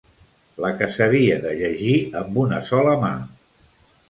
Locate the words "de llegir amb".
1.43-2.41